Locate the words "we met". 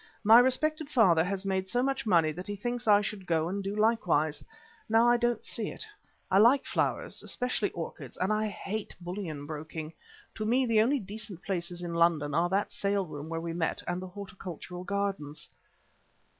13.39-13.83